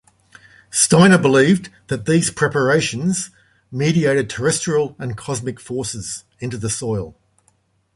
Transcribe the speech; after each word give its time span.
Steiner 0.71 1.19
believed 1.19 1.69
that 1.85 2.07
these 2.07 2.31
preparations 2.31 3.29
mediated 3.71 4.31
terrestrial 4.31 4.95
and 4.97 5.15
cosmic 5.15 5.59
forces 5.59 6.23
into 6.39 6.57
the 6.57 6.71
soil. 6.71 7.15